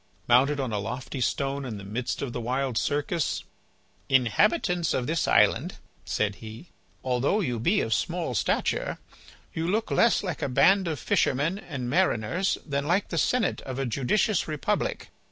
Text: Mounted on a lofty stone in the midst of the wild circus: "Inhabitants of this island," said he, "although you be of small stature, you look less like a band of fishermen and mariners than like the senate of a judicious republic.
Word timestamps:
Mounted 0.27 0.59
on 0.59 0.73
a 0.73 0.79
lofty 0.79 1.21
stone 1.21 1.63
in 1.63 1.77
the 1.77 1.83
midst 1.83 2.23
of 2.23 2.33
the 2.33 2.41
wild 2.41 2.75
circus: 2.75 3.43
"Inhabitants 4.09 4.95
of 4.95 5.05
this 5.05 5.27
island," 5.27 5.75
said 6.05 6.37
he, 6.37 6.69
"although 7.03 7.39
you 7.39 7.59
be 7.59 7.81
of 7.81 7.93
small 7.93 8.33
stature, 8.33 8.97
you 9.53 9.67
look 9.67 9.91
less 9.91 10.23
like 10.23 10.41
a 10.41 10.49
band 10.49 10.87
of 10.87 10.97
fishermen 10.99 11.59
and 11.59 11.87
mariners 11.87 12.57
than 12.65 12.87
like 12.87 13.09
the 13.09 13.19
senate 13.19 13.61
of 13.61 13.77
a 13.77 13.85
judicious 13.85 14.47
republic. 14.47 15.09